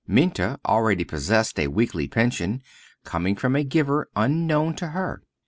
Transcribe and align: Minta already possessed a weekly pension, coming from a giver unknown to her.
Minta 0.07 0.59
already 0.65 1.03
possessed 1.03 1.59
a 1.59 1.67
weekly 1.67 2.07
pension, 2.07 2.63
coming 3.05 3.35
from 3.35 3.55
a 3.55 3.63
giver 3.63 4.09
unknown 4.15 4.75
to 4.77 4.87
her. 4.87 5.21